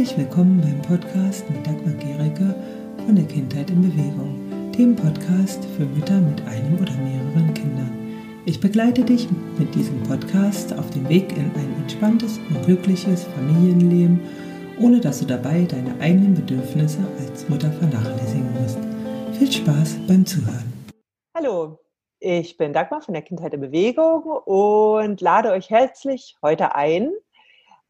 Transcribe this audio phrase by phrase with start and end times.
[0.00, 2.54] Herzlich willkommen beim Podcast mit Dagmar Gericke
[3.04, 8.42] von der Kindheit in Bewegung, dem Podcast für Mütter mit einem oder mehreren Kindern.
[8.46, 9.28] Ich begleite dich
[9.58, 14.22] mit diesem Podcast auf dem Weg in ein entspanntes und glückliches Familienleben,
[14.80, 18.78] ohne dass du dabei deine eigenen Bedürfnisse als Mutter vernachlässigen musst.
[19.38, 20.72] Viel Spaß beim Zuhören.
[21.36, 21.78] Hallo,
[22.20, 27.10] ich bin Dagmar von der Kindheit in Bewegung und lade euch herzlich heute ein,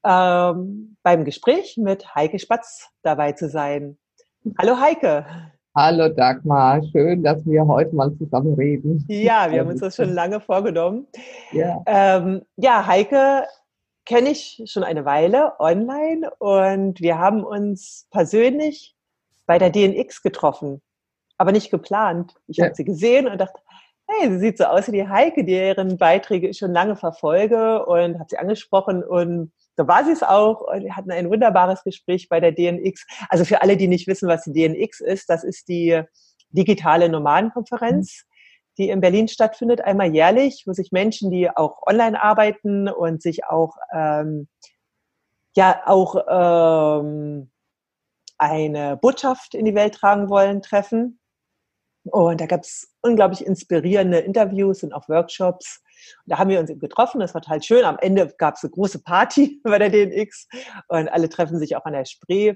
[0.04, 3.98] ähm, beim Gespräch mit Heike Spatz dabei zu sein.
[4.58, 5.27] Hallo Heike.
[5.74, 9.05] Hallo Dagmar, schön, dass wir heute mal zusammen reden.
[9.08, 11.06] Ja, wir haben uns das schon lange vorgenommen.
[11.52, 13.44] Ja, ähm, ja Heike
[14.05, 18.96] kenne ich schon eine Weile online und wir haben uns persönlich
[19.46, 20.82] bei der DNX getroffen,
[21.38, 22.34] aber nicht geplant.
[22.48, 22.64] Ich ja.
[22.64, 23.60] habe sie gesehen und dachte,
[24.06, 28.19] hey, sie sieht so aus wie die Heike, deren Beiträge ich schon lange verfolge und
[28.19, 30.60] habe sie angesprochen und so war sie es auch.
[30.60, 33.06] Und wir hatten ein wunderbares Gespräch bei der DNX.
[33.28, 36.03] Also für alle, die nicht wissen, was die DNX ist, das ist die
[36.50, 38.25] digitale Nomadenkonferenz,
[38.78, 43.44] die in Berlin stattfindet, einmal jährlich, wo sich Menschen, die auch online arbeiten und sich
[43.44, 44.48] auch ähm,
[45.56, 47.50] ja auch ähm,
[48.39, 51.20] eine Botschaft in die Welt tragen wollen, treffen.
[52.05, 55.83] Und da gab es unglaublich inspirierende Interviews und auch Workshops.
[56.25, 57.84] Und da haben wir uns getroffen, das war total schön.
[57.84, 60.48] Am Ende gab es eine große Party bei der DNX
[60.89, 62.55] und alle treffen sich auch an der Spree.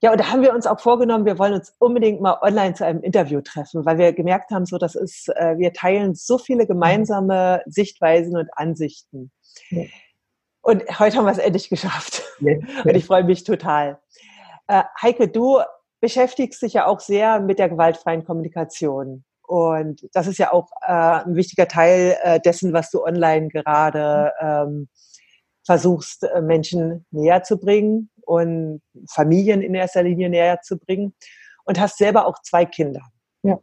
[0.00, 2.86] Ja, und da haben wir uns auch vorgenommen, wir wollen uns unbedingt mal online zu
[2.86, 6.68] einem Interview treffen, weil wir gemerkt haben, so das ist, äh, wir teilen so viele
[6.68, 9.32] gemeinsame Sichtweisen und Ansichten.
[9.70, 9.82] Ja.
[10.60, 12.22] Und heute haben wir es endlich geschafft.
[12.40, 12.54] Ja.
[12.84, 13.98] Und ich freue mich total.
[14.68, 15.58] Äh, Heike, du
[16.00, 19.24] beschäftigst dich ja auch sehr mit der gewaltfreien Kommunikation.
[19.48, 20.92] Und das ist ja auch äh,
[21.24, 24.88] ein wichtiger Teil äh, dessen, was du online gerade ähm,
[25.64, 31.14] versuchst, äh, Menschen näher zu bringen und Familien in erster Linie näher zu bringen.
[31.64, 33.00] Und hast selber auch zwei Kinder.
[33.42, 33.58] Ja.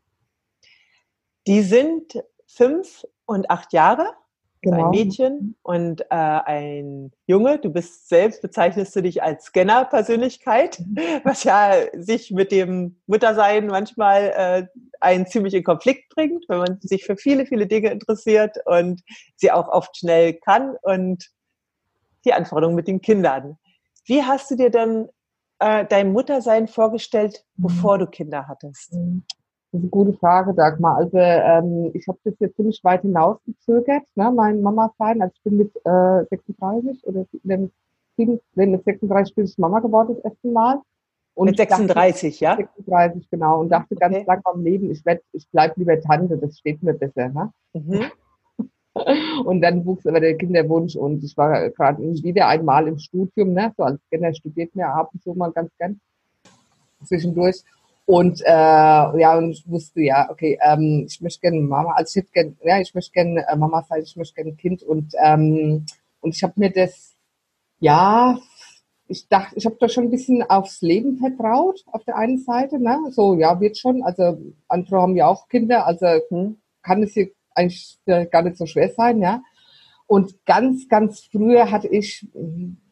[1.45, 4.07] Die sind fünf und acht Jahre
[4.65, 4.85] genau.
[4.85, 7.59] ein Mädchen und äh, ein Junge.
[7.59, 10.83] Du bist selbst, bezeichnest du dich als Scanner-Persönlichkeit,
[11.23, 16.79] was ja sich mit dem Muttersein manchmal äh, einen ziemlich in Konflikt bringt, wenn man
[16.81, 19.01] sich für viele, viele Dinge interessiert und
[19.35, 21.29] sie auch oft schnell kann und
[22.25, 23.57] die Anforderungen mit den Kindern.
[24.05, 25.07] Wie hast du dir dann
[25.59, 27.99] äh, dein Muttersein vorgestellt, bevor mhm.
[28.01, 28.95] du Kinder hattest?
[29.75, 30.95] Das ist eine gute Frage, Dagmar.
[30.95, 35.21] Also ähm, ich habe das jetzt ziemlich weit hinausgezögert, ne, mein Mama sein.
[35.21, 37.71] Also ich bin mit äh, 36 oder mit,
[38.15, 40.81] 7, mit 36 bin ich Mama geworden das erste Mal.
[41.33, 42.67] Und mit 36, dachte, ja?
[42.67, 43.59] 36, genau.
[43.59, 44.09] Und dachte okay.
[44.09, 47.27] ganz lange am Leben, ich werd, ich bleib lieber Tante, das steht mir besser.
[47.27, 47.51] Ne?
[47.73, 48.05] Mhm.
[49.43, 53.73] Und dann wuchs aber der Kinderwunsch und ich war gerade wieder einmal im Studium, ne?
[53.75, 55.99] so als Kinder studiert mir ab und zu mal ganz gern
[57.03, 57.61] zwischendurch.
[58.07, 62.23] Und äh, ja, und ich wusste ja, okay, ähm, ich möchte gerne Mama, also ich
[62.23, 65.85] hätte gerne, ja, ich möchte gerne äh, Mama sein, ich möchte gerne Kind und ähm,
[66.21, 67.15] und ich habe mir das,
[67.79, 68.39] ja,
[69.07, 72.79] ich dachte, ich habe da schon ein bisschen aufs Leben vertraut auf der einen Seite,
[72.79, 72.99] ne?
[73.11, 74.01] So, ja, wird schon.
[74.03, 78.65] Also andere haben ja auch Kinder, also hm, kann es hier eigentlich gar nicht so
[78.65, 79.41] schwer sein, ja.
[80.07, 82.27] Und ganz, ganz früher hatte ich,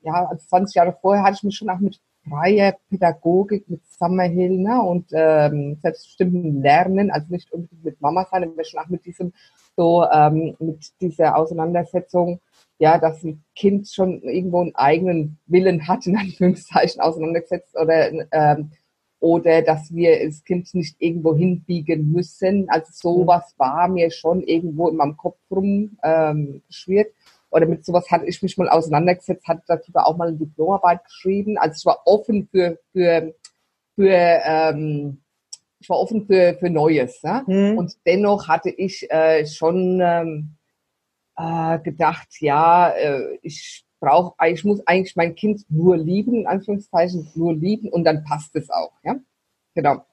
[0.04, 4.58] ja, also 20 Jahre vorher hatte ich mich schon auch mit freie Pädagogik mit Summerhill
[4.58, 9.06] ne, und ähm, selbstbestimmten Lernen, also nicht unbedingt mit Mama sein, aber schon auch mit
[9.06, 9.34] diesem
[9.76, 12.40] so ähm, mit dieser Auseinandersetzung,
[12.78, 18.72] ja, dass ein Kind schon irgendwo einen eigenen Willen hat, in Anführungszeichen auseinandergesetzt oder ähm,
[19.20, 22.68] oder dass wir das Kind nicht irgendwo hinbiegen müssen.
[22.68, 26.62] Also sowas war mir schon irgendwo in meinem Kopf rum ähm,
[27.54, 31.58] oder mit sowas hatte ich mich mal auseinandergesetzt, hatte darüber auch mal eine Diplomarbeit geschrieben.
[31.60, 33.36] Also ich war offen für, für,
[33.96, 35.22] für ähm,
[35.80, 37.22] ich war offen für, für Neues.
[37.22, 37.44] Ja?
[37.46, 37.78] Mhm.
[37.78, 40.56] Und dennoch hatte ich äh, schon ähm,
[41.38, 47.30] äh, gedacht, ja, äh, ich brauche, ich muss eigentlich mein Kind nur lieben, in Anführungszeichen,
[47.36, 48.94] nur lieben und dann passt es auch.
[49.04, 49.18] Ja?
[49.76, 50.04] Genau.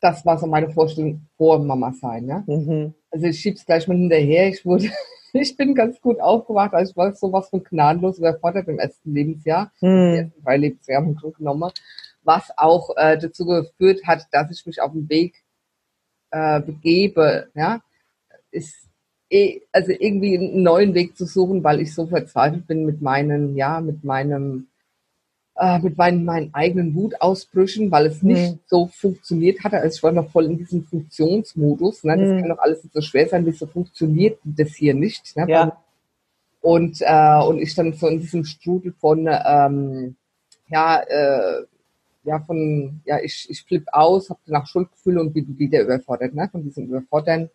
[0.00, 2.28] Das war so meine Vorstellung vor Mama sein.
[2.28, 2.44] Ja?
[2.46, 2.94] Mhm.
[3.10, 4.48] Also ich schieb's gleich mal hinterher.
[4.48, 4.90] Ich wurde
[5.40, 6.74] ich bin ganz gut aufgewacht.
[6.74, 9.72] Also ich war sowas von gnadenlos überfordert im ersten Lebensjahr.
[9.80, 10.14] Hm.
[10.14, 11.70] Ersten drei Lebensjahre im Grunde genommen.
[12.22, 15.42] Was auch äh, dazu geführt hat, dass ich mich auf den Weg
[16.30, 17.82] äh, begebe, ja,
[18.50, 18.88] ist
[19.30, 23.56] eh, also irgendwie einen neuen Weg zu suchen, weil ich so verzweifelt bin mit meinen,
[23.56, 24.68] ja, mit meinem
[25.62, 28.58] äh, mit meinen, meinen eigenen Wutausbrüchen, weil es nicht mhm.
[28.66, 29.78] so funktioniert hatte.
[29.78, 32.02] Also ich war noch voll in diesem Funktionsmodus.
[32.02, 32.18] Ne?
[32.18, 32.40] Das mhm.
[32.40, 35.36] kann doch alles nicht so schwer sein, wie so funktioniert das hier nicht.
[35.36, 35.46] Ne?
[35.48, 35.76] Ja.
[36.62, 40.16] Und, äh, und ich dann so in diesem Strudel von ähm,
[40.68, 41.62] ja, äh,
[42.24, 46.48] ja, von, ja, ich, ich flippe aus, habe danach Schuldgefühle und bin wieder überfordert, ne,
[46.50, 47.50] von diesem Überfordern.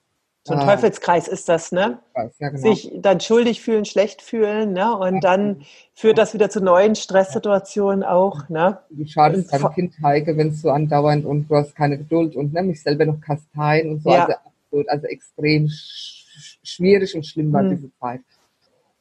[0.48, 2.00] So ein Teufelskreis ist das, ne?
[2.16, 2.58] Ja, genau.
[2.58, 4.98] Sich dann schuldig fühlen, schlecht fühlen, ne?
[4.98, 5.64] Und dann
[5.94, 8.80] führt das wieder zu neuen Stresssituationen auch, ne?
[8.90, 12.38] Wie schade ist deinem Kind, Heike, wenn es so andauernd und du hast keine Geduld
[12.38, 14.10] und ne, mich selber noch kasteien und so.
[14.10, 14.26] Ja.
[14.26, 17.70] Also, absolut, also extrem sch schwierig und schlimm war hm.
[17.72, 18.22] diese Zeit.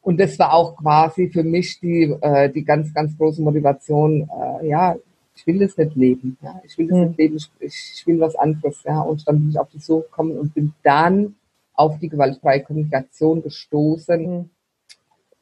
[0.00, 4.28] Und das war auch quasi für mich die, äh, die ganz, ganz große Motivation,
[4.62, 4.96] äh, ja,
[5.36, 6.38] ich will das nicht leben.
[6.42, 6.60] Ja?
[6.64, 7.04] Ich will das mhm.
[7.08, 8.82] nicht leben, ich, ich, will was anderes.
[8.84, 9.00] Ja?
[9.00, 11.36] Und dann bin ich auf die Suche gekommen und bin dann
[11.74, 14.50] auf die gewaltfreie Kommunikation gestoßen mhm.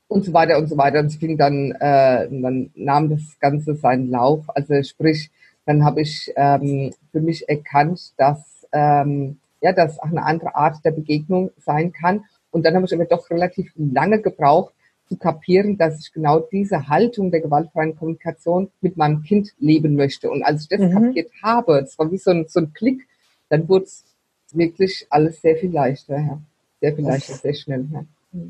[0.08, 1.00] und so weiter und so weiter.
[1.00, 4.44] Und es fing dann, äh, dann nahm das Ganze seinen Lauf.
[4.48, 5.30] Also sprich,
[5.64, 10.84] dann habe ich ähm, für mich erkannt, dass ähm, ja, das auch eine andere Art
[10.84, 12.24] der Begegnung sein kann.
[12.50, 14.74] Und dann habe ich aber doch relativ lange gebraucht,
[15.08, 20.30] zu kapieren, dass ich genau diese Haltung der gewaltfreien Kommunikation mit meinem Kind leben möchte.
[20.30, 20.92] Und als ich das mhm.
[20.92, 23.06] kapiert habe, das war wie so ein, so ein Klick,
[23.48, 24.04] dann wurde es
[24.52, 26.18] wirklich alles sehr viel leichter.
[26.18, 26.40] Ja.
[26.80, 27.86] Sehr viel leichter, sehr schnell.
[27.92, 28.04] Ja.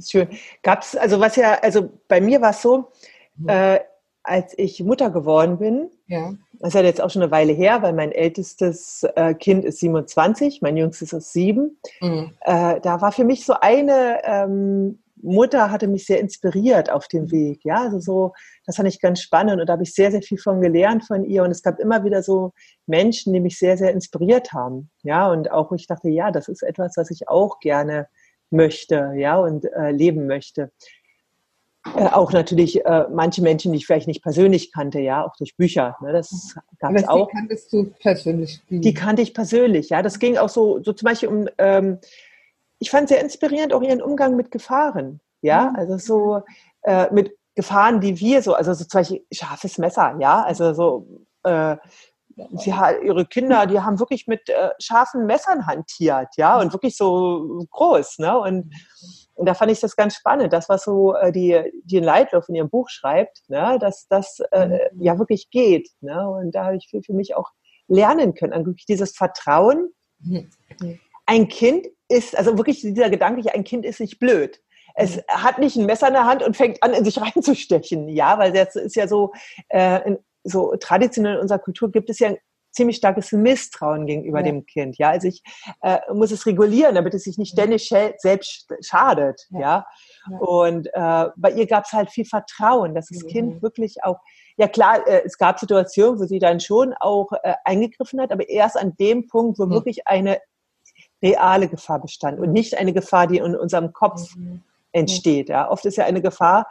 [0.04, 0.28] Schön.
[0.62, 2.88] Gab es, also was ja, also bei mir war es so,
[3.36, 3.48] mhm.
[3.48, 3.80] äh,
[4.22, 6.32] als ich Mutter geworden bin, ja.
[6.54, 9.80] das ist ja jetzt auch schon eine Weile her, weil mein ältestes äh, Kind ist
[9.80, 11.78] 27, mein jüngstes ist sieben.
[12.00, 12.30] Mhm.
[12.40, 17.30] Äh, da war für mich so eine ähm, Mutter hatte mich sehr inspiriert auf dem
[17.30, 17.64] Weg.
[17.64, 18.32] Ja, also so,
[18.66, 21.24] das fand ich ganz spannend und da habe ich sehr, sehr viel von gelernt von
[21.24, 21.42] ihr.
[21.42, 22.52] Und es gab immer wieder so
[22.86, 24.90] Menschen, die mich sehr, sehr inspiriert haben.
[25.02, 28.06] Ja, und auch ich dachte, ja, das ist etwas, was ich auch gerne
[28.50, 30.70] möchte, ja, und äh, leben möchte.
[31.96, 35.56] Äh, auch natürlich äh, manche Menschen, die ich vielleicht nicht persönlich kannte, ja, auch durch
[35.56, 35.96] Bücher.
[36.00, 37.28] Ne, das gab es auch.
[37.28, 38.62] Die kanntest du persönlich?
[38.70, 40.02] Die, die kannte ich persönlich, ja.
[40.02, 41.98] Das ging auch so, so zum Beispiel um ähm,
[42.84, 45.20] ich fand sehr inspirierend auch ihren Umgang mit Gefahren.
[45.40, 45.76] Ja, mhm.
[45.76, 46.42] also so
[46.82, 51.06] äh, mit Gefahren, die wir so, also so zum Beispiel scharfes Messer, ja, also so,
[51.44, 51.76] äh,
[52.56, 57.64] sie ihre Kinder, die haben wirklich mit äh, scharfen Messern hantiert, ja, und wirklich so
[57.70, 58.74] groß, ne, und,
[59.34, 62.56] und da fand ich das ganz spannend, das, was so äh, die, die Leitlauf in
[62.56, 65.02] ihrem Buch schreibt, ne, dass das äh, mhm.
[65.02, 67.50] ja wirklich geht, ne, und da habe ich viel für mich auch
[67.88, 69.90] lernen können, an dieses Vertrauen.
[70.18, 70.50] Mhm.
[71.26, 74.60] Ein Kind ist, also wirklich dieser Gedanke, ein Kind ist nicht blöd.
[74.94, 75.20] Es mhm.
[75.28, 78.08] hat nicht ein Messer in der Hand und fängt an, in sich reinzustechen.
[78.08, 79.32] Ja, weil das ist ja so,
[79.68, 82.38] äh, in, so traditionell in unserer Kultur gibt es ja ein
[82.70, 84.46] ziemlich starkes Misstrauen gegenüber ja.
[84.46, 84.98] dem Kind.
[84.98, 85.42] Ja, also ich
[85.82, 89.46] äh, muss es regulieren, damit es sich nicht ständig selbst schadet.
[89.50, 89.86] Ja, ja?
[90.30, 90.38] ja.
[90.38, 93.28] und äh, bei ihr gab es halt viel Vertrauen, dass das mhm.
[93.28, 94.18] Kind wirklich auch
[94.56, 98.48] ja klar, äh, es gab Situationen, wo sie dann schon auch äh, eingegriffen hat, aber
[98.48, 99.70] erst an dem Punkt, wo mhm.
[99.70, 100.38] wirklich eine
[101.24, 104.62] reale Gefahr bestand und nicht eine Gefahr, die in unserem Kopf mhm.
[104.92, 105.48] entsteht.
[105.48, 105.70] Ja.
[105.70, 106.68] Oft ist ja eine Gefahr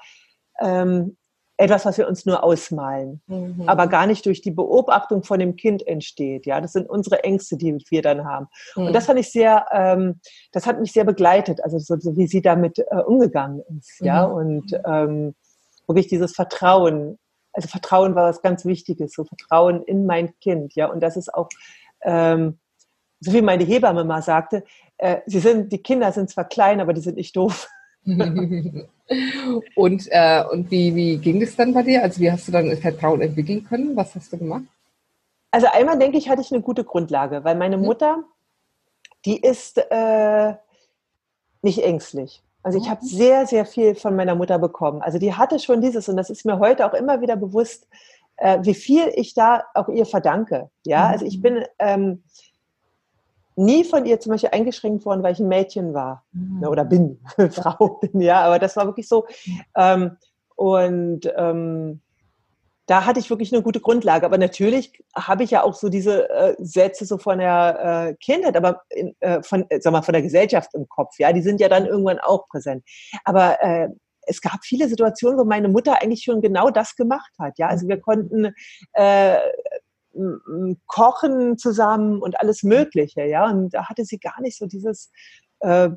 [0.61, 1.17] ähm,
[1.57, 3.63] etwas, was wir uns nur ausmalen, mhm.
[3.67, 6.45] aber gar nicht durch die Beobachtung von dem Kind entsteht.
[6.45, 8.47] Ja, das sind unsere Ängste, die wir dann haben.
[8.75, 8.87] Mhm.
[8.87, 10.19] Und das fand ich sehr, ähm,
[10.51, 13.99] das hat mich sehr begleitet, also so, so wie sie damit äh, umgegangen ist.
[14.01, 14.33] Ja, mhm.
[14.33, 15.35] und ähm,
[15.87, 17.19] wirklich dieses Vertrauen.
[17.53, 20.73] Also Vertrauen war was ganz Wichtiges, so Vertrauen in mein Kind.
[20.75, 21.49] Ja, und das ist auch
[22.01, 22.57] ähm,
[23.23, 24.63] so wie meine Hebamme mal sagte,
[24.97, 27.67] äh, sie sind, die Kinder sind zwar klein, aber die sind nicht doof.
[28.05, 28.87] und
[30.09, 32.03] äh, und wie, wie ging es dann bei dir?
[32.03, 33.95] Also wie hast du dann Vertrauen entwickeln können?
[33.95, 34.63] Was hast du gemacht?
[35.51, 37.85] Also einmal denke ich, hatte ich eine gute Grundlage, weil meine mhm.
[37.85, 38.23] Mutter,
[39.23, 40.53] die ist äh,
[41.61, 42.41] nicht ängstlich.
[42.63, 43.07] Also ich habe mhm.
[43.07, 45.01] sehr, sehr viel von meiner Mutter bekommen.
[45.01, 47.87] Also die hatte schon dieses, und das ist mir heute auch immer wieder bewusst,
[48.37, 50.69] äh, wie viel ich da auch ihr verdanke.
[50.85, 51.41] Ja, also ich mhm.
[51.41, 52.23] bin ähm,
[53.55, 56.67] nie von ihr zum Beispiel eingeschränkt worden, weil ich ein Mädchen war mhm.
[56.67, 57.19] oder bin,
[57.51, 59.25] Frau bin, ja, aber das war wirklich so.
[59.75, 60.17] Ähm,
[60.55, 62.01] und ähm,
[62.85, 64.25] da hatte ich wirklich eine gute Grundlage.
[64.25, 68.57] Aber natürlich habe ich ja auch so diese äh, Sätze so von der äh, Kindheit,
[68.57, 71.17] aber in, äh, von, äh, sag mal, von der Gesellschaft im Kopf.
[71.17, 72.83] Ja, die sind ja dann irgendwann auch präsent.
[73.23, 73.89] Aber äh,
[74.25, 77.57] es gab viele Situationen, wo meine Mutter eigentlich schon genau das gemacht hat.
[77.57, 78.53] Ja, also wir konnten
[78.93, 79.37] äh,
[80.85, 83.49] Kochen zusammen und alles Mögliche, ja.
[83.49, 85.11] Und da hatte sie gar nicht so dieses,
[85.59, 85.89] äh,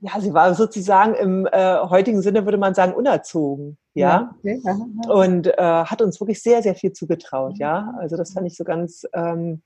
[0.00, 4.34] ja, sie war sozusagen im äh, heutigen Sinne würde man sagen unerzogen, ja.
[4.42, 4.60] ja, okay.
[5.08, 7.94] Und äh, hat uns wirklich sehr, sehr viel zugetraut, ja.
[7.98, 9.62] Also das fand ich so ganz ähm,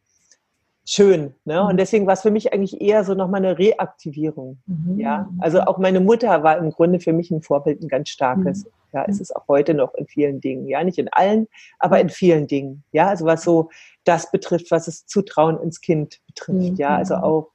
[0.88, 1.34] schön.
[1.44, 1.62] Ne?
[1.62, 1.76] Und mhm.
[1.76, 4.58] deswegen war es für mich eigentlich eher so nochmal eine Reaktivierung.
[4.66, 4.98] Mhm.
[4.98, 8.64] Ja, also auch meine Mutter war im Grunde für mich ein Vorbild, ein ganz starkes.
[8.64, 8.70] Mhm.
[8.94, 10.66] Ja, es ist auch heute noch in vielen Dingen.
[10.66, 11.46] Ja, nicht in allen,
[11.78, 12.84] aber in vielen Dingen.
[12.90, 13.68] Ja, also was so
[14.04, 16.72] das betrifft, was das Zutrauen ins Kind betrifft.
[16.72, 16.76] Mhm.
[16.76, 17.50] Ja, also auch,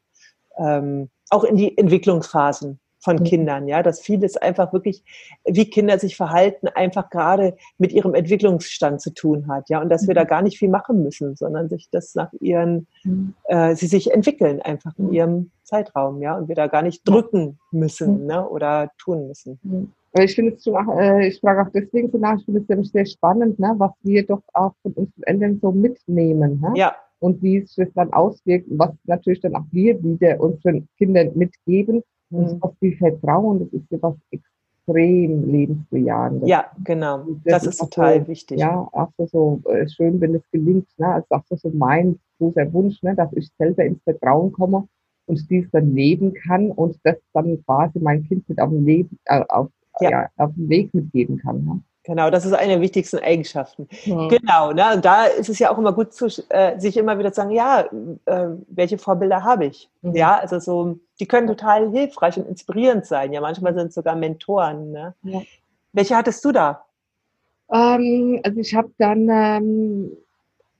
[0.60, 3.24] ähm, auch in die Entwicklungsphasen von mhm.
[3.24, 5.04] Kindern, ja, dass vieles einfach wirklich,
[5.46, 10.08] wie Kinder sich verhalten, einfach gerade mit ihrem Entwicklungsstand zu tun hat, ja, und dass
[10.08, 10.28] wir da mhm.
[10.28, 13.34] gar nicht viel machen müssen, sondern sich das nach ihren, mhm.
[13.46, 17.60] äh, sie sich entwickeln einfach in ihrem Zeitraum, ja, und wir da gar nicht drücken
[17.72, 19.60] müssen, ne, oder tun müssen.
[20.14, 22.92] Ich finde es schon, äh, ich frage auch deswegen so nach, ich finde es nämlich
[22.92, 26.62] sehr spannend, ne, was wir doch auch von unseren Eltern so mitnehmen.
[26.62, 26.72] Ne?
[26.76, 26.96] Ja.
[27.20, 32.04] Und wie es sich dann auswirkt, was natürlich dann auch wir wieder unseren Kindern mitgeben
[32.32, 32.62] und mhm.
[32.62, 36.50] was viel Vertrauen, das ist ja was extrem lebensbejahendes.
[36.50, 37.26] Ja, genau.
[37.44, 38.60] Das, das ist, ist total so, wichtig.
[38.60, 40.88] Ja, auch so, so äh, schön, wenn es gelingt.
[40.98, 41.08] Ne?
[41.08, 43.16] Also auch so, so mein großer Wunsch, ne?
[43.16, 44.88] dass ich selber ins Vertrauen komme
[45.26, 49.18] und dies dann leben kann und das dann quasi mein Kind mit auf dem Leben,
[49.26, 50.10] äh, auf, ja.
[50.10, 50.30] ja.
[50.38, 51.64] auf dem Weg mitgeben kann.
[51.64, 51.82] Ne?
[52.06, 53.88] Genau, das ist eine der wichtigsten Eigenschaften.
[54.06, 54.28] Mhm.
[54.28, 54.96] Genau, ne?
[54.96, 57.52] und da ist es ja auch immer gut, zu, äh, sich immer wieder zu sagen,
[57.52, 57.86] ja,
[58.26, 59.90] äh, welche Vorbilder habe ich?
[60.02, 60.16] Mhm.
[60.16, 63.32] Ja, also so, die können total hilfreich und inspirierend sein.
[63.32, 64.92] Ja, manchmal sind es sogar Mentoren.
[64.92, 65.14] Ne?
[65.24, 65.42] Ja.
[65.94, 66.84] Welche hattest du da?
[67.72, 70.12] Ähm, also ich habe dann, ähm,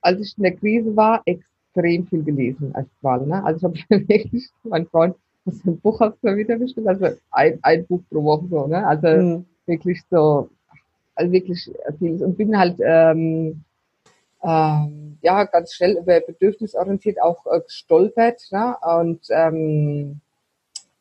[0.02, 3.26] als ich in der Krise war, extrem viel gelesen als Wahl.
[3.26, 3.42] Ne?
[3.42, 5.16] Also ich habe wirklich, mein Freund,
[5.46, 6.86] was für ein Buch hast du wieder bestimmt?
[6.86, 8.86] Also ein, ein Buch pro Woche so, ne?
[8.86, 9.46] Also mhm.
[9.66, 10.48] wirklich so
[11.14, 13.64] also wirklich vieles und bin halt ähm,
[14.42, 18.76] ähm, ja ganz schnell über bedürfnisorientiert auch äh, gestolpert ne?
[18.82, 20.20] und ähm,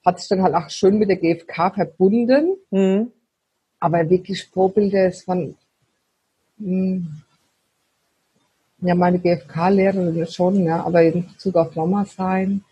[0.05, 3.11] hat sich dann halt auch schön mit der GfK verbunden, mhm.
[3.79, 5.55] aber wirklich Vorbilder ist von
[6.57, 7.23] mh, hm,
[8.83, 12.63] ja meine GfK-Lehrerin schon, ja, aber in Bezug auf Mama sein.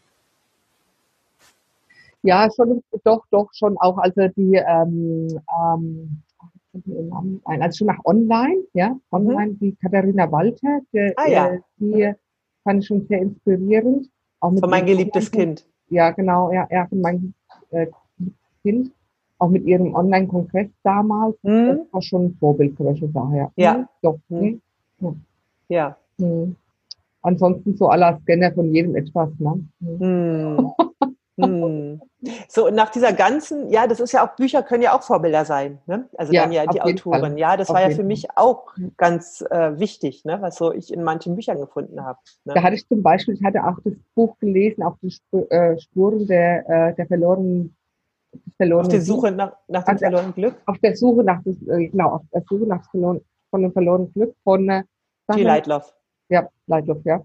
[2.23, 6.21] Ja, schon, doch, doch, schon auch, also die, ähm, ähm,
[6.73, 9.59] also schon nach online, ja, online, mhm.
[9.59, 11.57] die Katharina Walter, der, ah, ja.
[11.77, 12.15] die mhm.
[12.63, 14.09] fand ich schon sehr inspirierend.
[14.39, 15.67] Auch mit von mein geliebtes Kind.
[15.89, 17.33] Ja, genau, ja, ja, von mein
[17.71, 17.87] äh,
[18.63, 18.91] Kind.
[19.37, 21.35] Auch mit ihrem Online-Kongress damals.
[21.43, 21.67] Mhm.
[21.67, 23.51] Das war schon ein Vorbild für welche Sache, ja.
[23.55, 23.73] Ja.
[23.77, 23.87] Mhm.
[24.01, 24.19] Doch.
[24.29, 24.61] Mhm.
[24.99, 25.97] Ja.
[26.19, 26.25] ja.
[26.25, 26.55] Mhm.
[27.23, 29.63] Ansonsten so aller Scanner von jedem etwas, ne?
[31.41, 32.01] Hm.
[32.47, 35.43] So, und nach dieser ganzen, ja, das ist ja auch, Bücher können ja auch Vorbilder
[35.43, 36.07] sein, ne?
[36.15, 37.37] Also ja, dann ja die Autoren.
[37.37, 40.37] Ja, das auf war ja für mich auch ganz äh, wichtig, ne?
[40.41, 42.19] was so ich in manchen Büchern gefunden habe.
[42.45, 42.53] Ne?
[42.53, 45.13] Da hatte ich zum Beispiel, ich hatte auch das Buch gelesen, auch die
[45.49, 47.75] äh, Spuren der, äh, der verlorenen
[48.57, 50.55] Verloren auf der Suche nach, nach dem verlorenen Glück?
[50.65, 54.13] Auf der Suche nach, das, äh, genau, auf der Suche nach verloren, von dem verlorenen
[54.13, 54.83] Glück von äh,
[55.35, 55.93] Die Leitloff.
[56.29, 57.21] Ja, Leitloff, ja.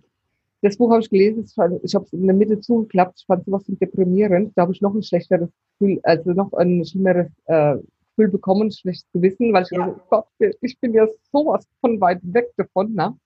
[0.66, 1.44] Das Buch habe ich gelesen,
[1.84, 4.52] ich habe es in der Mitte zugeklappt, ich fand sowas deprimierend.
[4.56, 7.76] Da habe ich noch ein schlechteres Gefühl, also noch ein schlimmeres äh,
[8.10, 9.86] Gefühl bekommen, schlechtes Gewissen, weil ich ja.
[9.86, 10.26] dachte, Gott,
[10.60, 12.94] ich bin ja sowas von weit weg davon.
[12.94, 13.16] Ne?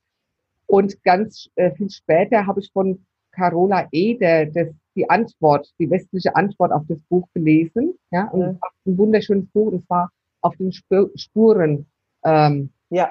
[0.66, 6.36] Und ganz äh, viel später habe ich von Carola Eder das, die Antwort, die westliche
[6.36, 7.94] Antwort auf das Buch gelesen.
[8.10, 8.58] Ja, und ja.
[8.84, 10.10] ein wunderschönes Buch, und zwar
[10.42, 11.86] auf den Spuren.
[12.22, 13.10] Ähm, ja.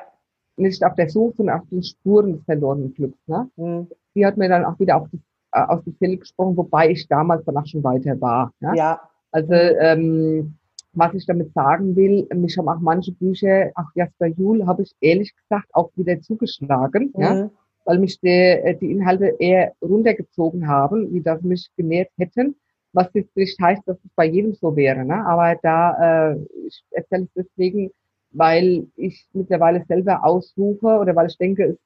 [0.55, 3.17] Nicht auf der Suche, sondern auf den Spuren des verlorenen Glücks.
[3.25, 3.50] Ne?
[3.55, 5.20] Mhm die hat mir dann auch wieder auf die,
[5.51, 8.51] äh, aus dem Fell gesprochen, wobei ich damals danach schon weiter war.
[8.60, 8.74] Ja.
[8.74, 9.01] ja.
[9.32, 10.56] Also ähm,
[10.94, 14.94] was ich damit sagen will, mich haben auch manche Bücher, auch Jasper Juhl, habe ich
[15.01, 17.22] ehrlich gesagt auch wieder zugeschlagen, mhm.
[17.22, 17.50] ja,
[17.86, 22.56] weil mich die, äh, die Inhalte eher runtergezogen haben, wie das mich genährt hätten.
[22.92, 25.06] Was jetzt nicht heißt, dass es bei jedem so wäre.
[25.06, 25.24] Ne?
[25.25, 27.92] Aber da, äh, ich erzähle es deswegen,
[28.32, 31.78] weil ich mittlerweile selber aussuche oder weil ich denke, es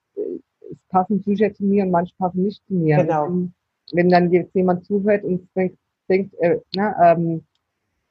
[0.71, 2.97] es passen Bücher zu mir und manche passen nicht zu mir.
[2.97, 3.25] Genau.
[3.25, 3.53] Wenn,
[3.91, 5.77] wenn dann jetzt jemand zuhört und denkt,
[6.09, 7.43] denkt äh, na, ähm,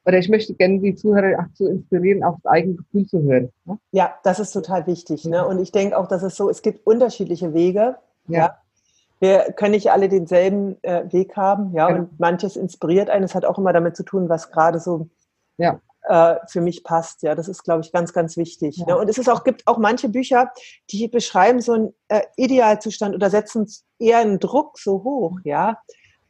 [0.05, 3.51] oder ich möchte gerne die Zuhörer auch zu inspirieren, auf das eigene Gefühl zu hören.
[3.65, 3.79] Ne?
[3.93, 5.25] Ja, das ist total wichtig.
[5.25, 5.47] Ne?
[5.47, 7.97] Und ich denke auch, dass es so, es gibt unterschiedliche Wege.
[8.27, 8.39] Ja.
[8.39, 8.59] ja?
[9.21, 12.01] Wir können nicht alle denselben äh, Weg haben, ja, genau.
[12.01, 13.25] und manches inspiriert einen.
[13.25, 15.09] Es hat auch immer damit zu tun, was gerade so
[15.59, 17.23] ja äh, für mich passt.
[17.23, 18.77] Ja, das ist, glaube ich, ganz, ganz wichtig.
[18.79, 18.87] Ja.
[18.87, 18.99] Ne?
[18.99, 20.53] Und es ist auch, gibt auch manche Bücher,
[20.91, 23.67] die beschreiben so einen äh, Idealzustand oder setzen
[23.99, 25.79] eher einen Druck so hoch, ja.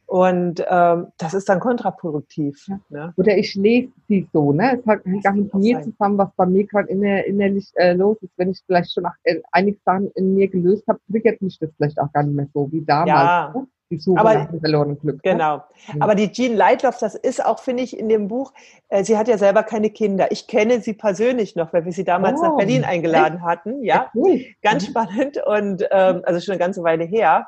[0.05, 2.67] Und ähm, das ist dann kontraproduktiv.
[2.67, 2.79] Ja.
[2.89, 3.13] Ne?
[3.15, 4.79] Oder ich lese sie so, ne?
[4.79, 5.85] Es hat gar mit mir sein.
[5.85, 8.33] zusammen, was bei mir gerade inner, innerlich äh, los ist.
[8.37, 11.71] Wenn ich vielleicht schon nach, äh, einige Sachen in mir gelöst habe, triggert mich das
[11.77, 13.09] vielleicht auch gar nicht mehr so wie damals.
[13.09, 13.53] Ja.
[13.55, 13.67] Ne?
[13.89, 15.23] Die Suche aber, nach dem verlorenen Glück.
[15.23, 15.31] Ne?
[15.31, 15.57] Genau.
[15.57, 16.01] Ne?
[16.01, 18.53] Aber die Jean Leitloff, das ist auch, finde ich, in dem Buch,
[18.89, 20.31] äh, sie hat ja selber keine Kinder.
[20.31, 23.45] Ich kenne sie persönlich noch, weil wir sie damals oh, nach Berlin eingeladen echt?
[23.45, 23.83] hatten.
[23.83, 24.45] Ja, cool.
[24.61, 24.91] ganz mhm.
[24.91, 27.47] spannend und ähm, also schon eine ganze Weile her.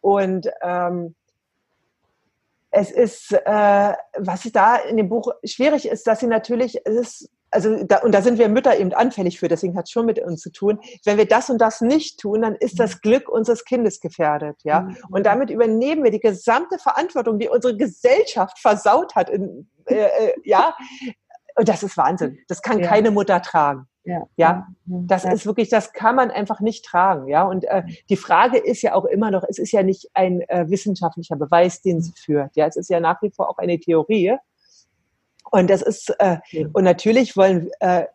[0.00, 1.14] Und ähm,
[2.70, 7.30] es ist, äh, was da in dem Buch schwierig ist, dass sie natürlich, es ist
[7.50, 10.18] also da, und da sind wir Mütter eben anfällig für, deswegen hat es schon mit
[10.18, 10.78] uns zu tun.
[11.04, 14.82] Wenn wir das und das nicht tun, dann ist das Glück unseres Kindes gefährdet, ja.
[14.82, 14.96] Mhm.
[15.10, 20.34] Und damit übernehmen wir die gesamte Verantwortung, die unsere Gesellschaft versaut hat, in, äh, äh,
[20.44, 20.76] ja.
[21.58, 22.38] Und das ist Wahnsinn.
[22.48, 22.88] Das kann ja.
[22.88, 23.86] keine Mutter tragen.
[24.04, 25.32] Ja, ja, das ja.
[25.32, 27.42] ist wirklich, das kann man einfach nicht tragen, ja.
[27.42, 30.66] Und äh, die Frage ist ja auch immer noch, es ist ja nicht ein äh,
[30.68, 32.54] wissenschaftlicher Beweis, den sie führt.
[32.54, 34.36] Ja, es ist ja nach wie vor auch eine Theorie.
[35.50, 36.38] Und das ist, äh,
[36.72, 38.06] und natürlich wollen äh,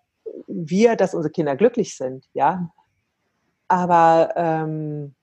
[0.48, 2.72] wir, dass unsere Kinder glücklich sind, ja.
[3.68, 5.16] Aber ähm,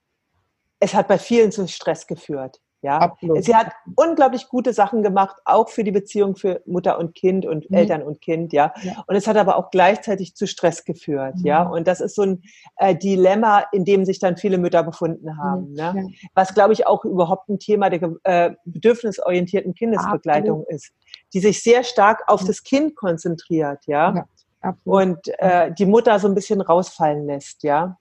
[0.80, 2.60] es hat bei vielen zu Stress geführt.
[2.80, 3.42] Ja, Absolut.
[3.42, 7.68] sie hat unglaublich gute Sachen gemacht, auch für die Beziehung für Mutter und Kind und
[7.68, 7.76] mhm.
[7.76, 8.72] Eltern und Kind, ja?
[8.82, 9.02] ja.
[9.08, 11.46] Und es hat aber auch gleichzeitig zu Stress geführt, mhm.
[11.46, 11.62] ja.
[11.64, 12.42] Und das ist so ein
[12.76, 15.74] äh, Dilemma, in dem sich dann viele Mütter befunden haben, mhm.
[15.74, 15.94] ne?
[15.96, 16.28] Ja.
[16.34, 20.68] Was glaube ich auch überhaupt ein Thema der äh, bedürfnisorientierten Kindesbegleitung Absolut.
[20.68, 20.92] ist,
[21.34, 24.14] die sich sehr stark auf das Kind konzentriert, ja.
[24.62, 24.76] ja.
[24.84, 27.98] Und äh, die Mutter so ein bisschen rausfallen lässt, ja.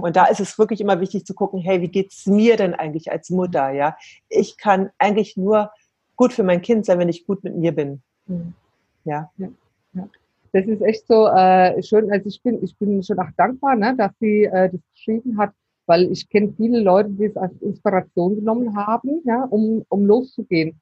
[0.00, 3.10] Und da ist es wirklich immer wichtig zu gucken, hey, wie geht's mir denn eigentlich
[3.12, 3.70] als Mutter?
[3.70, 3.96] Ja,
[4.28, 5.70] ich kann eigentlich nur
[6.16, 8.02] gut für mein Kind sein, wenn ich gut mit mir bin.
[8.26, 8.54] Mhm.
[9.04, 9.30] Ja.
[9.36, 9.48] ja.
[9.94, 10.08] ja.
[10.52, 12.10] Das ist echt so äh, schön.
[12.10, 15.52] Also ich bin, ich bin schon auch dankbar, ne, dass sie äh, das geschrieben hat,
[15.86, 20.80] weil ich kenne viele Leute, die es als Inspiration genommen haben, ja, um, um loszugehen.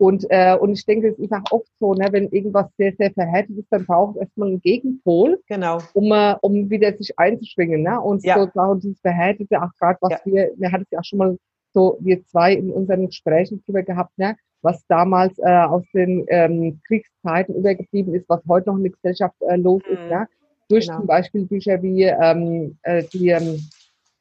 [0.00, 3.10] Und, äh, und ich denke, es ist auch oft so, ne, wenn irgendwas sehr, sehr
[3.10, 5.76] verhärtet ist, dann braucht es erstmal einen Gegenpol, genau.
[5.92, 7.82] um, äh, um wieder sich einzuschwingen.
[7.82, 8.00] Ne?
[8.00, 8.38] Und ja.
[8.38, 10.20] sozusagen dieses Verhärtete, auch gerade was ja.
[10.24, 11.36] wir, wir hatten es ja auch schon mal
[11.74, 14.36] so, wir zwei in unseren Gesprächen drüber gehabt, ne?
[14.62, 19.36] was damals äh, aus den ähm, Kriegszeiten übergeblieben ist, was heute noch in der Gesellschaft
[19.40, 19.96] äh, los mhm.
[19.96, 20.10] ist.
[20.10, 20.28] Ne?
[20.70, 21.00] Durch genau.
[21.00, 23.60] zum Beispiel Bücher wie ähm, äh, die, ähm,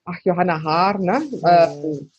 [0.04, 1.20] ach, Johanna Haar, ne?
[1.20, 1.40] Mhm.
[1.42, 2.19] Äh,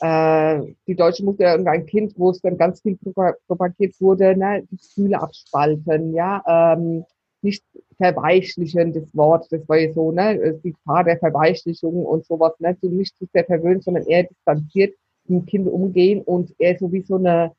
[0.00, 2.98] äh, die deutsche Mutter irgendein Kind, wo es dann ganz viel
[3.46, 7.04] propagiert wurde, ne, die Gefühle abspalten, ja, ähm,
[7.42, 7.64] nicht
[7.96, 12.76] verweichlichen, das Wort, das war ja so, ne, die Gefahr der Verweichlichung und sowas, ne,
[12.80, 16.92] so nicht zu sehr verwöhnt, sondern eher distanziert mit dem Kind umgehen und eher so
[16.92, 17.52] wie so eine,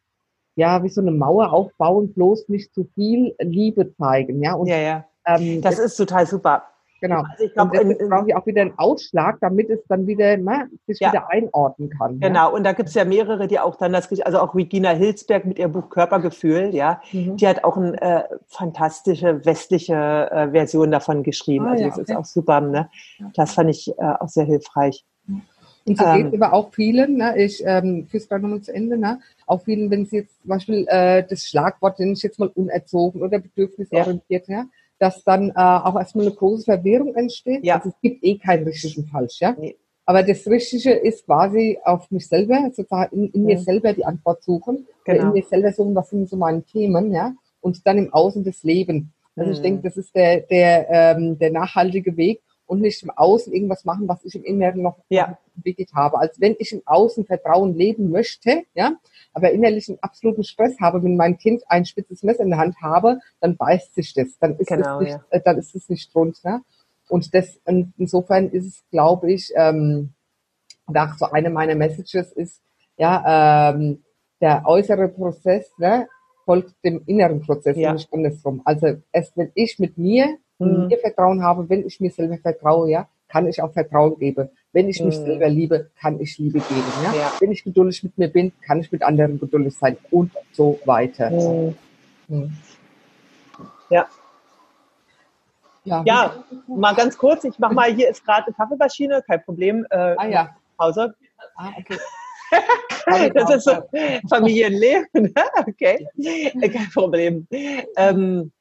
[0.55, 4.53] ja, wie so eine Mauer aufbauen, bloß nicht zu viel Liebe zeigen, ja.
[4.53, 5.05] Und, ja, ja.
[5.25, 6.63] Ähm, das, das ist total super.
[7.01, 7.23] Genau.
[7.29, 10.69] Also ich glaube, und brauche ich auch wieder einen Ausschlag, damit es dann wieder ne,
[10.85, 11.11] sich ja.
[11.11, 12.19] wieder einordnen kann.
[12.19, 12.55] Genau, ja?
[12.55, 15.57] und da gibt es ja mehrere, die auch dann das, also auch Regina Hilsberg mit
[15.57, 17.37] ihrem Buch Körpergefühl, ja, mhm.
[17.37, 19.95] die hat auch eine äh, fantastische westliche
[20.31, 21.65] äh, Version davon geschrieben.
[21.65, 22.11] Ah, also ja, das okay.
[22.11, 22.89] ist auch super, ne?
[23.33, 25.03] Das fand ich äh, auch sehr hilfreich.
[25.85, 28.73] Und so ähm, geht aber auch vielen, ne, ich ähm, führe es gerade nochmal zu
[28.73, 32.39] Ende, ne, auch vielen, wenn sie jetzt zum Beispiel äh, das Schlagwort, nenne ich jetzt
[32.39, 34.65] mal unerzogen oder bedürfnisorientiert, ja,
[35.01, 37.65] dass dann äh, auch erstmal eine große Verwirrung entsteht.
[37.65, 37.77] Ja.
[37.77, 39.55] Also es gibt eh kein richtig und falsch, ja.
[39.57, 39.75] Nee.
[40.05, 44.43] Aber das Richtige ist quasi auf mich selber, sozusagen in, in mir selber die Antwort
[44.43, 45.23] suchen, genau.
[45.23, 48.61] in mir selber suchen, was sind so meine Themen, ja, und dann im Außen das
[48.63, 49.11] Leben.
[49.35, 49.55] Also mhm.
[49.55, 53.83] ich denke, das ist der, der, ähm, der nachhaltige Weg und nicht im Außen irgendwas
[53.83, 55.37] machen, was ich im Inneren noch ja.
[55.57, 56.17] entwickelt habe.
[56.19, 58.93] Als wenn ich im Außen Vertrauen leben möchte, ja,
[59.33, 62.77] aber innerlich einen absoluten Stress habe, wenn mein Kind ein spitzes Messer in der Hand
[62.81, 64.39] habe, dann beißt sich das.
[64.39, 65.23] Dann ist genau, es nicht, ja.
[65.31, 66.41] äh, dann ist es nicht rund.
[66.45, 66.61] Ne?
[67.09, 67.59] Und das,
[67.97, 70.13] insofern ist es, glaube ich, ähm,
[70.87, 72.61] nach so eine meiner Messages ist,
[72.95, 74.01] ja, ähm,
[74.39, 76.07] der äußere Prozess ne,
[76.45, 77.89] folgt dem inneren Prozess ja.
[77.89, 78.61] und nicht andersrum.
[78.63, 80.87] Also erst wenn ich mit mir, mhm.
[80.87, 84.49] mir Vertrauen habe, wenn ich mir selber vertraue, ja, kann ich auch Vertrauen geben.
[84.73, 85.25] Wenn ich mich mhm.
[85.25, 86.83] selber liebe, kann ich Liebe geben.
[87.03, 87.13] Ja?
[87.13, 87.31] ja?
[87.39, 91.29] Wenn ich geduldig mit mir bin, kann ich mit anderen geduldig sein und so weiter.
[91.29, 91.75] Mhm.
[92.27, 92.51] Mhm.
[93.89, 94.07] Ja.
[95.83, 96.03] Ja.
[96.05, 99.83] ja, mal ganz kurz, ich mache mal, hier ist gerade eine Kaffeemaschine, kein Problem.
[99.89, 100.55] Äh, ah ja.
[100.77, 101.15] Pause.
[101.55, 101.97] Ah, okay.
[103.33, 103.71] das ist so
[104.29, 105.33] Familienleben, ne?
[105.67, 106.07] okay,
[106.61, 107.47] kein Problem.
[107.97, 108.51] Ähm,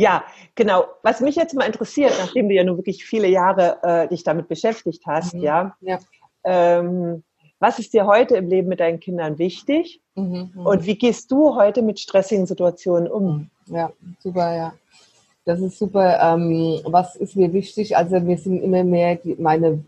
[0.00, 0.84] ja, genau.
[1.02, 4.48] Was mich jetzt mal interessiert, nachdem du ja nun wirklich viele Jahre äh, dich damit
[4.48, 5.42] beschäftigt hast, mhm.
[5.42, 5.98] ja, ja.
[6.44, 7.22] Ähm,
[7.58, 10.00] was ist dir heute im Leben mit deinen Kindern wichtig?
[10.14, 10.66] Mhm, mhm.
[10.66, 13.50] Und wie gehst du heute mit stressigen Situationen um?
[13.66, 14.72] Ja, super, ja.
[15.44, 16.18] Das ist super.
[16.20, 17.96] Ähm, was ist mir wichtig?
[17.96, 19.84] Also mir sind immer mehr die, meine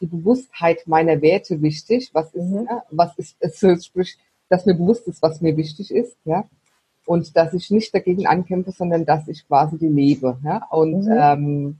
[0.00, 2.10] die Bewusstheit meiner Werte wichtig.
[2.12, 2.66] Was ist, mhm.
[2.68, 4.16] ja, was ist, es sprich,
[4.48, 6.44] dass mir bewusst ist, was mir wichtig ist, ja
[7.06, 10.38] und dass ich nicht dagegen ankämpfe, sondern dass ich quasi die lebe.
[10.44, 10.66] Ja?
[10.70, 11.16] Und, mhm.
[11.18, 11.78] ähm,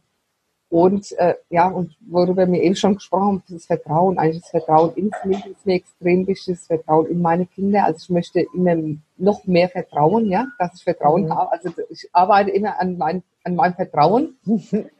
[0.68, 4.94] und äh, ja, und worüber wir eben schon gesprochen haben, das Vertrauen, eigentlich das Vertrauen
[4.94, 7.84] ins Leben ist mir extrem wichtig, das Vertrauen in meine Kinder.
[7.84, 8.76] Also ich möchte immer
[9.16, 11.34] noch mehr Vertrauen, ja, dass ich Vertrauen mhm.
[11.34, 11.52] habe.
[11.52, 14.36] Also ich arbeite immer an, mein, an meinem Vertrauen.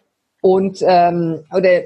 [0.42, 1.82] und ähm, oder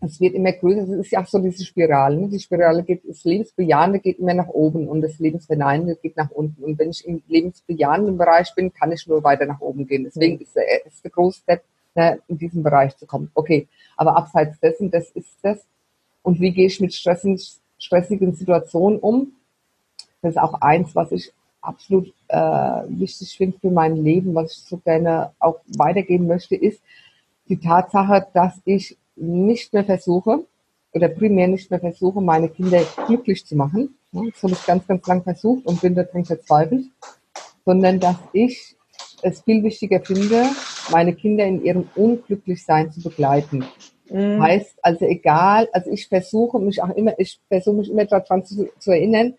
[0.00, 0.82] es wird immer größer.
[0.82, 2.16] Es ist ja auch so diese Spirale.
[2.16, 2.28] Ne?
[2.28, 6.62] Die Spirale geht, das Lebensbejahende geht immer nach oben und das Lebensverneinende geht nach unten.
[6.62, 10.04] Und wenn ich im lebensbejahenden Bereich bin, kann ich nur weiter nach oben gehen.
[10.04, 13.30] Deswegen ist der erste große Step, ne, in diesen Bereich zu kommen.
[13.34, 15.64] Okay, aber abseits dessen, das ist das.
[16.22, 17.40] Und wie gehe ich mit stressigen,
[17.78, 19.32] stressigen Situationen um?
[20.22, 22.36] Das ist auch eins, was ich absolut äh,
[22.88, 26.80] wichtig finde für mein Leben, was ich so gerne auch weitergeben möchte, ist
[27.48, 30.44] die Tatsache, dass ich nicht mehr versuche
[30.92, 33.96] oder primär nicht mehr versuche, meine Kinder glücklich zu machen.
[34.12, 36.84] Das habe ich ganz, ganz lang versucht und bin daran verzweifelt,
[37.64, 38.76] sondern dass ich
[39.22, 40.44] es viel wichtiger finde,
[40.90, 43.64] meine Kinder in ihrem Unglücklichsein zu begleiten.
[44.10, 44.42] Mhm.
[44.42, 48.68] Heißt also egal, also ich versuche mich auch immer, ich versuche mich immer daran zu,
[48.78, 49.34] zu erinnern,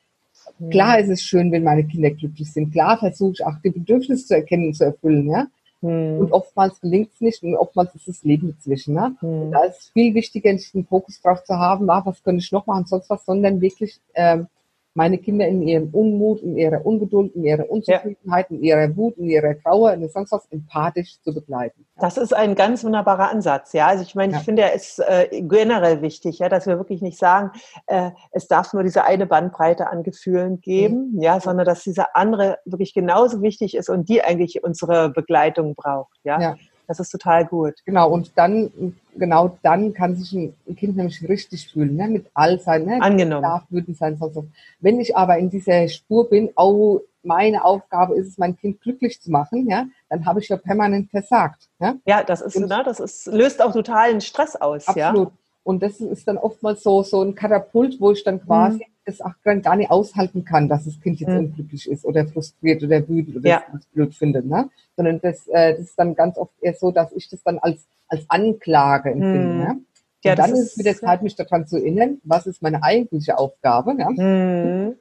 [0.60, 0.70] mhm.
[0.72, 2.72] klar ist es schön, wenn meine Kinder glücklich sind.
[2.72, 5.48] Klar versuche ich auch die Bedürfnisse zu erkennen und zu erfüllen, ja.
[5.82, 6.20] Hm.
[6.20, 8.96] Und oftmals gelingt es nicht und oftmals ist das Leben dazwischen.
[8.96, 9.16] Ne?
[9.20, 9.52] Hm.
[9.52, 12.66] Da ist viel wichtiger, nicht den Fokus drauf zu haben, ah, was könnte ich noch
[12.66, 14.48] machen, sonst was, sondern wirklich ähm,
[14.96, 18.56] meine Kinder in ihrem Unmut, in ihrer Ungeduld, in ihrer Unzufriedenheit, ja.
[18.58, 21.86] in ihrer Wut, in ihrer Trauer, in sonst was empathisch zu begleiten.
[22.00, 23.88] Das ist ein ganz wunderbarer Ansatz, ja.
[23.88, 24.40] Also ich meine, ja.
[24.40, 27.52] ich finde, er ist äh, generell wichtig, ja, dass wir wirklich nicht sagen,
[27.88, 31.22] äh, es darf nur diese eine Bandbreite an Gefühlen geben, mhm.
[31.22, 36.18] ja, sondern dass diese andere wirklich genauso wichtig ist und die eigentlich unsere Begleitung braucht,
[36.24, 36.56] ja.
[36.88, 37.76] Das ist total gut.
[37.86, 42.08] Genau, und dann, genau dann kann sich ein Kind nämlich richtig fühlen, ne?
[42.08, 43.02] mit all seinen, ne?
[43.02, 43.44] Angenommen.
[43.44, 44.46] Darf wütend sein, sonst was.
[44.80, 49.22] Wenn ich aber in dieser Spur bin, oh, meine Aufgabe ist es, mein Kind glücklich
[49.22, 51.68] zu machen, ja, dann habe ich ja permanent versagt.
[51.80, 54.88] Ja, ja das ist, und, ne, das ist, löst auch totalen Stress aus.
[54.88, 55.30] Absolut.
[55.30, 55.38] Ja?
[55.64, 58.95] Und das ist dann oftmals so, so ein Katapult, wo ich dann quasi mhm.
[59.06, 61.38] Es auch gar nicht aushalten kann, dass das Kind jetzt mhm.
[61.38, 63.64] unglücklich ist oder frustriert oder wütend oder ja.
[63.78, 64.46] es blöd findet.
[64.46, 64.70] Ne?
[64.96, 67.88] Sondern das, äh, das ist dann ganz oft eher so, dass ich das dann als,
[68.08, 69.54] als Anklage empfinde.
[69.54, 69.60] Mhm.
[69.60, 69.82] Ne?
[70.24, 73.38] Ja, und dann ist es wieder Zeit, mich daran zu erinnern, was ist meine eigentliche
[73.38, 73.96] Aufgabe.
[73.98, 74.10] Ja?
[74.10, 74.96] Mhm.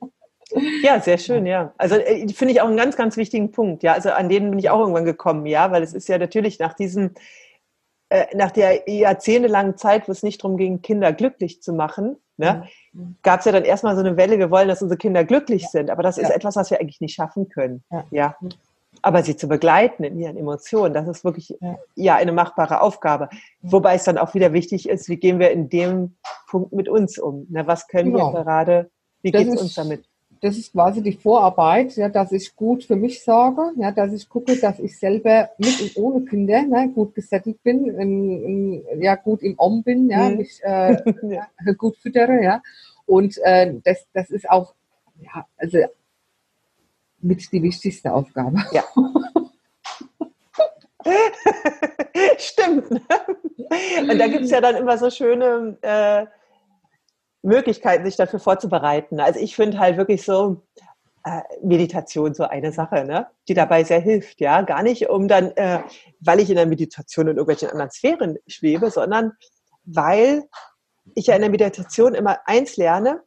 [0.83, 1.73] Ja, sehr schön, ja.
[1.79, 3.83] Also äh, finde ich auch einen ganz, ganz wichtigen Punkt.
[3.83, 6.59] Ja, also an den bin ich auch irgendwann gekommen, ja, weil es ist ja natürlich
[6.59, 7.13] nach diesem
[8.11, 12.63] äh, nach der jahrzehntelangen Zeit, wo es nicht darum ging, Kinder glücklich zu machen, ne,
[12.63, 12.69] mhm.
[13.23, 15.69] Gab es ja dann erstmal so eine Welle, wir wollen, dass unsere Kinder glücklich ja.
[15.69, 15.91] sind.
[15.91, 16.35] Aber das ist ja.
[16.35, 17.83] etwas, was wir eigentlich nicht schaffen können.
[17.91, 18.05] Ja.
[18.11, 18.37] ja.
[19.03, 21.59] Aber sie zu begleiten in ihren Emotionen, das ist wirklich
[21.95, 23.29] ja, eine machbare Aufgabe.
[23.61, 26.17] Wobei es dann auch wieder wichtig ist, wie gehen wir in dem
[26.49, 27.47] Punkt mit uns um?
[27.51, 28.33] Ne, was können genau.
[28.33, 28.91] wir gerade,
[29.23, 30.09] wie geht es uns damit?
[30.45, 34.29] Das ist quasi die Vorarbeit, ja, dass ich gut für mich sorge, ja, dass ich
[34.29, 39.15] gucke, dass ich selber mit und ohne Kinder ne, gut gesettelt bin, in, in, ja,
[39.15, 40.37] gut im Om bin, ja, mhm.
[40.37, 40.97] mich äh,
[41.35, 41.47] ja.
[41.79, 42.63] gut füttere, ja.
[43.07, 44.75] Und äh, das, das ist auch,
[45.19, 45.79] ja, also
[47.21, 48.63] mit die wichtigste Aufgabe.
[48.71, 48.85] Ja.
[52.39, 52.91] Stimmt.
[52.91, 56.27] Und da gibt es ja dann immer so schöne äh,
[57.45, 59.21] Möglichkeiten, sich dafür vorzubereiten.
[59.21, 60.63] Also ich finde halt wirklich so
[61.25, 63.27] äh, Meditation so eine Sache, ne?
[63.49, 64.63] die dabei sehr hilft, ja.
[64.63, 65.81] Gar nicht, um dann, äh,
[66.21, 69.33] weil ich in der Meditation in irgendwelchen anderen Sphären schwebe, sondern
[69.85, 70.45] weil
[71.15, 73.23] ich ja in der Meditation immer eins lerne,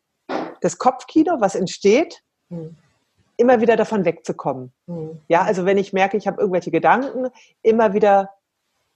[0.62, 2.76] das Kopfkino, was entsteht, mhm.
[3.38, 4.74] immer wieder davon wegzukommen.
[4.88, 5.22] Mhm.
[5.28, 7.30] Ja, also wenn ich merke, ich habe irgendwelche Gedanken,
[7.62, 8.32] immer wieder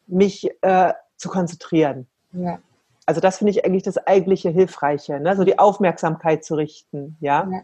[0.07, 2.07] mich äh, zu konzentrieren.
[2.33, 2.59] Ja.
[3.05, 5.35] Also das finde ich eigentlich das eigentliche Hilfreiche, ne?
[5.35, 7.47] so die Aufmerksamkeit zu richten, ja.
[7.51, 7.61] ja.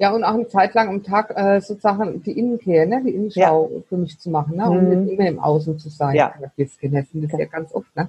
[0.00, 3.68] Ja, und auch eine Zeit lang am Tag äh, sozusagen die Innenkehr, ne, die Innenschau
[3.74, 3.80] ja.
[3.88, 5.04] für mich zu machen, ne, und mhm.
[5.04, 6.14] nicht immer im Außen zu sein.
[6.14, 6.32] Ja.
[6.40, 8.08] Das ist ja ganz oft, ne.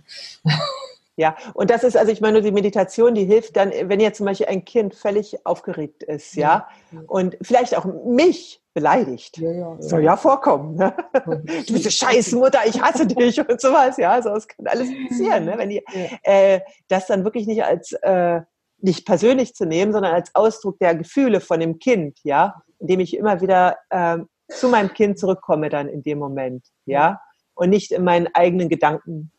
[1.20, 4.26] Ja, und das ist, also ich meine, die Meditation, die hilft dann, wenn jetzt zum
[4.26, 7.02] Beispiel ein Kind völlig aufgeregt ist, ja, ja.
[7.08, 9.38] und vielleicht auch mich beleidigt.
[9.38, 9.82] Ja, ja, ja.
[9.82, 10.76] Soll ja vorkommen.
[10.76, 10.96] Ne?
[11.68, 14.12] Du bist eine scheiß Mutter, ich hasse dich und sowas, ja.
[14.12, 15.56] Also es kann alles passieren, ne?
[15.58, 15.84] wenn die
[16.24, 18.40] äh, das dann wirklich nicht als äh,
[18.78, 23.18] nicht persönlich zu nehmen, sondern als Ausdruck der Gefühle von dem Kind, ja, indem ich
[23.18, 27.20] immer wieder äh, zu meinem Kind zurückkomme dann in dem Moment, ja,
[27.56, 29.34] und nicht in meinen eigenen Gedanken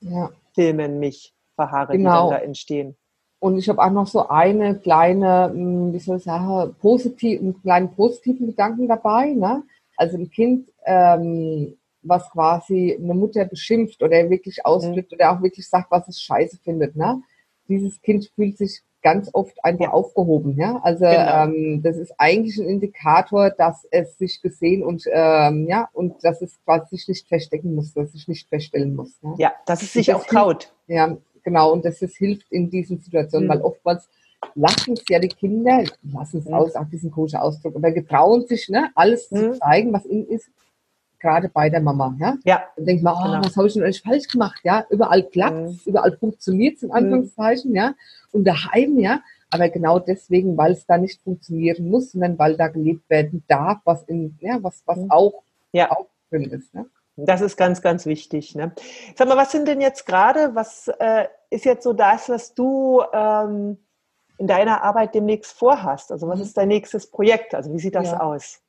[0.00, 0.30] ja.
[0.54, 2.26] Filmen mich verharre, genau.
[2.26, 2.96] die dann da entstehen.
[3.42, 7.60] Und ich habe auch noch so eine kleine, hm, wie soll ich sagen, positiv, einen
[7.60, 9.32] kleinen positiven Gedanken dabei.
[9.32, 9.64] Ne?
[9.96, 15.16] Also ein Kind, ähm, was quasi eine Mutter beschimpft oder wirklich ausdrückt mhm.
[15.16, 16.94] oder auch wirklich sagt, was es scheiße findet.
[16.94, 17.20] Ne?
[17.68, 20.56] Dieses Kind fühlt sich ganz oft einfach aufgehoben.
[20.56, 20.80] Ja?
[20.82, 21.44] Also genau.
[21.44, 26.40] ähm, das ist eigentlich ein Indikator, dass es sich gesehen und ähm, ja und dass
[26.40, 29.18] es quasi sich nicht verstecken muss, dass es sich nicht verstellen muss.
[29.22, 30.72] Ja, ja dass es sich das auch traut.
[30.86, 31.72] Ja, genau.
[31.72, 33.52] Und dass es hilft in diesen Situationen, mhm.
[33.52, 34.08] weil oftmals
[34.54, 36.54] lassen es ja die Kinder, lassen es mhm.
[36.54, 39.36] aus, auch diesen komischen Ausdruck, aber getrauen sich, ne, alles mhm.
[39.36, 40.50] zu zeigen, was ihnen ist,
[41.22, 42.14] gerade bei der Mama.
[42.18, 42.36] Ja.
[42.44, 42.62] ja.
[42.76, 43.44] Dann denkt man, oh, genau.
[43.44, 44.60] was habe ich denn eigentlich falsch gemacht?
[44.64, 45.80] Ja, überall klappt mhm.
[45.86, 46.94] überall funktioniert es in mhm.
[46.94, 47.94] Anführungszeichen, ja.
[48.32, 49.20] Und daheim, ja.
[49.50, 53.78] Aber genau deswegen, weil es da nicht funktionieren muss, sondern weil da gelebt werden darf,
[53.84, 55.10] was in, ja, was, was mhm.
[55.10, 55.42] auch,
[55.72, 55.90] ja.
[55.90, 56.74] auch drin ist.
[56.74, 56.86] Ne?
[57.16, 58.54] Das ist ganz, ganz wichtig.
[58.54, 58.72] Ne?
[59.14, 63.02] Sag mal, was sind denn jetzt gerade, was äh, ist jetzt so das, was du
[63.12, 63.76] ähm,
[64.38, 66.10] in deiner Arbeit demnächst vorhast?
[66.10, 66.44] Also was mhm.
[66.44, 67.54] ist dein nächstes Projekt?
[67.54, 68.20] Also wie sieht das ja.
[68.20, 68.60] aus?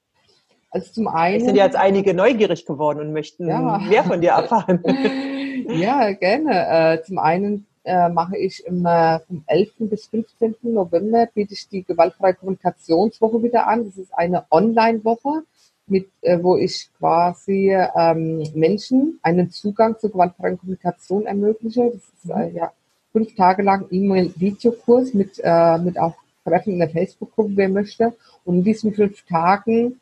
[0.70, 1.38] Also zum einen.
[1.38, 3.78] Es sind jetzt einige neugierig geworden und möchten ja.
[3.78, 4.84] mehr von dir erfahren.
[5.70, 6.98] ja, gerne.
[6.98, 9.72] Äh, zum einen äh, mache ich immer vom 11.
[9.80, 10.56] bis 15.
[10.64, 13.86] November biete ich die gewaltfreie Kommunikationswoche wieder an.
[13.86, 15.44] Das ist eine Online-Woche,
[15.88, 21.92] mit, äh, wo ich quasi ähm, Menschen einen Zugang zur gewaltfreien Kommunikation ermögliche.
[21.92, 22.72] Das ist äh, ja
[23.12, 28.14] fünf Tage lang E-Mail-Videokurs mit, äh, mit auch Treffen in der Facebook-Gruppe, wer möchte.
[28.46, 30.00] Und in diesen fünf Tagen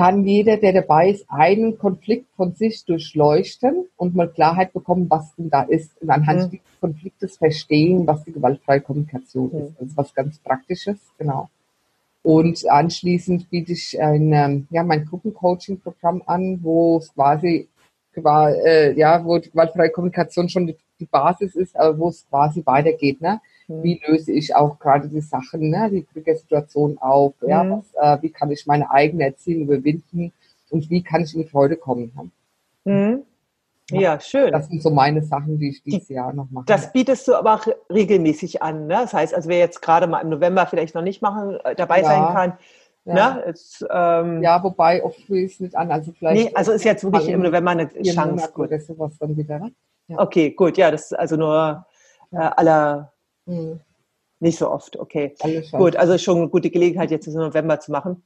[0.00, 5.34] kann jeder, der dabei ist, einen Konflikt von sich durchleuchten und mal Klarheit bekommen, was
[5.36, 6.50] denn da ist und anhand mhm.
[6.52, 9.58] dieses Konfliktes verstehen, was die gewaltfreie Kommunikation mhm.
[9.58, 9.74] ist.
[9.78, 11.50] Das ist was ganz Praktisches, genau.
[12.22, 17.68] Und anschließend biete ich ein, ähm, ja, mein Gruppencoaching-Programm an, wo es quasi,
[18.14, 22.62] äh, ja, wo die gewaltfreie Kommunikation schon die, die Basis ist, aber wo es quasi
[22.64, 23.42] weitergeht, ne?
[23.70, 23.82] Mhm.
[23.84, 27.34] Wie löse ich auch gerade die Sachen, ne, die Situation auf?
[27.46, 27.82] Ja, mhm.
[27.94, 30.32] was, äh, wie kann ich meine eigene Erziehung überwinden
[30.70, 32.32] und wie kann ich in die Freude kommen?
[32.84, 33.22] Mhm.
[33.90, 34.52] Ja, ja, schön.
[34.52, 36.64] Das sind so meine Sachen, die ich dieses die, Jahr noch mache.
[36.66, 38.86] Das bietest du aber auch regelmäßig an.
[38.86, 38.94] Ne?
[38.94, 42.02] Das heißt, also wer jetzt gerade mal im November vielleicht noch nicht machen, äh, dabei
[42.02, 42.04] ja.
[42.04, 42.52] sein kann,
[43.04, 43.14] ja.
[43.14, 43.44] Ne?
[43.46, 45.90] Es, ähm, ja, wobei oft will ich es nicht an.
[45.90, 46.44] Also vielleicht.
[46.44, 48.50] Nee, also ist jetzt wirklich im November eine Chance.
[48.52, 48.68] Gut.
[48.68, 49.72] Oder sowas dann wieder, ne?
[50.08, 50.18] ja.
[50.18, 51.86] Okay, gut, ja, das ist also nur
[52.30, 53.10] äh, aller
[53.50, 53.80] Mhm.
[54.42, 55.34] Nicht so oft, okay.
[55.70, 58.22] Gut, also schon eine gute Gelegenheit, jetzt im November zu machen.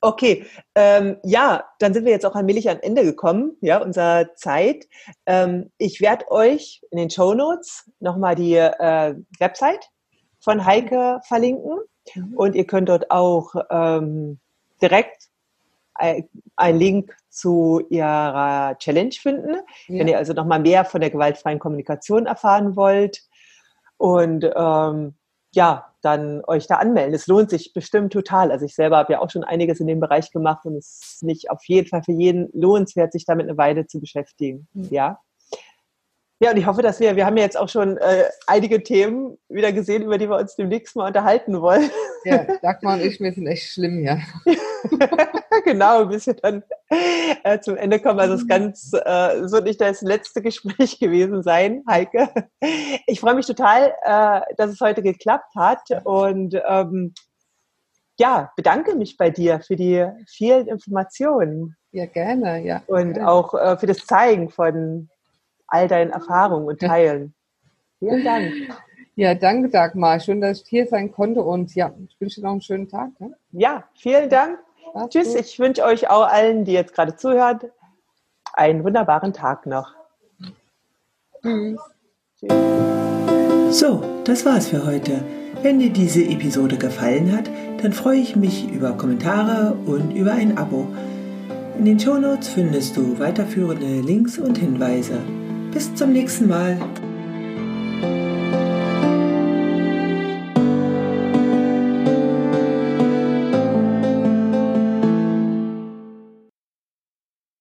[0.00, 4.88] Okay, ähm, ja, dann sind wir jetzt auch allmählich am Ende gekommen, ja, unserer Zeit.
[5.26, 9.90] Ähm, ich werde euch in den Show Notes nochmal die äh, Website
[10.40, 11.78] von Heike verlinken
[12.14, 12.34] mhm.
[12.34, 14.38] und ihr könnt dort auch ähm,
[14.80, 15.28] direkt
[15.98, 19.56] einen Link zu ihrer Challenge finden.
[19.88, 19.98] Ja.
[19.98, 23.24] Wenn ihr also nochmal mehr von der gewaltfreien Kommunikation erfahren wollt,
[23.98, 25.14] und ähm,
[25.52, 27.14] ja, dann euch da anmelden.
[27.14, 28.52] Es lohnt sich bestimmt total.
[28.52, 31.22] Also ich selber habe ja auch schon einiges in dem Bereich gemacht und es ist
[31.22, 34.68] nicht auf jeden Fall für jeden lohnenswert, sich damit eine Weile zu beschäftigen.
[34.72, 34.88] Mhm.
[34.90, 35.18] Ja.
[36.40, 39.38] Ja, und ich hoffe, dass wir, wir haben ja jetzt auch schon äh, einige Themen
[39.48, 41.90] wieder gesehen, über die wir uns demnächst mal unterhalten wollen.
[42.24, 44.18] Ja, Dagmar und ich, wir sind echt schlimm, ja.
[45.68, 48.18] genau, bis wir dann äh, zum Ende kommen.
[48.20, 48.48] Also es mhm.
[48.48, 52.28] ganz, äh, so nicht das letzte Gespräch gewesen sein, Heike.
[53.06, 57.14] Ich freue mich total, äh, dass es heute geklappt hat und ähm,
[58.18, 61.76] ja, bedanke mich bei dir für die vielen Informationen.
[61.92, 62.82] Ja, gerne, ja.
[62.86, 63.30] Und gerne.
[63.30, 65.08] auch äh, für das Zeigen von
[65.68, 67.34] all deinen Erfahrungen und Teilen.
[67.98, 68.52] Vielen Dank.
[69.20, 70.20] Ja, danke Dagmar.
[70.20, 73.18] Schön, dass ich hier sein konnte und ja, ich wünsche dir noch einen schönen Tag.
[73.18, 73.32] Ne?
[73.50, 74.60] Ja, vielen Dank.
[74.94, 75.28] Mach's Tschüss.
[75.34, 75.40] Gut.
[75.40, 77.66] Ich wünsche euch auch allen, die jetzt gerade zuhört,
[78.54, 79.94] einen wunderbaren Tag noch.
[81.42, 81.78] Tschüss.
[83.70, 85.20] So, das war's für heute.
[85.62, 87.50] Wenn dir diese Episode gefallen hat,
[87.82, 90.86] dann freue ich mich über Kommentare und über ein Abo.
[91.78, 95.20] In den Shownotes findest du weiterführende Links und Hinweise.
[95.72, 96.78] Bis zum nächsten Mal.